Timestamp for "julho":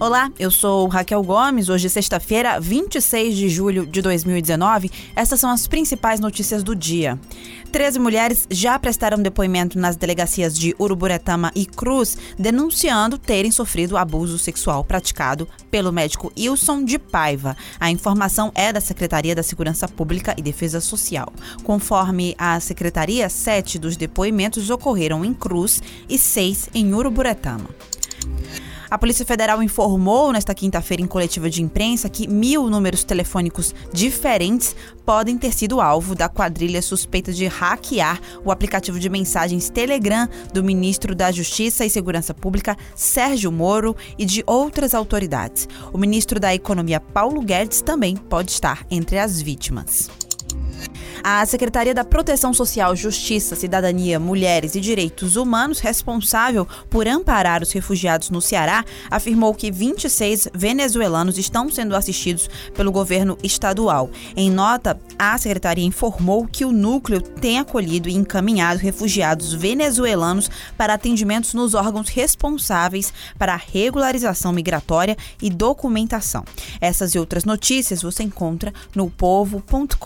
3.48-3.84